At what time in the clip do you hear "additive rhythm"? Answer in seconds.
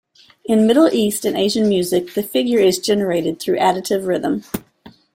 3.59-4.41